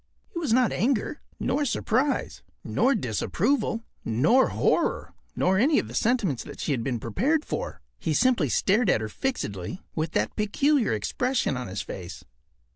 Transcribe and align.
It 0.33 0.39
was 0.39 0.51
not 0.51 0.71
anger, 0.71 1.21
nor 1.39 1.63
surprise, 1.63 2.41
nor 2.63 2.95
disapproval, 2.95 3.83
nor 4.03 4.47
horror, 4.47 5.13
nor 5.35 5.59
any 5.59 5.77
of 5.77 5.87
the 5.87 5.93
sentiments 5.93 6.43
that 6.43 6.59
she 6.59 6.71
had 6.71 6.83
been 6.83 6.99
prepared 6.99 7.45
for. 7.45 7.81
He 7.99 8.15
simply 8.15 8.49
stared 8.49 8.89
at 8.89 8.99
her 9.01 9.09
fixedly 9.09 9.83
with 9.93 10.13
that 10.13 10.35
peculiar 10.35 10.91
expression 10.93 11.55
on 11.55 11.67
his 11.67 11.83
face. 11.83 12.23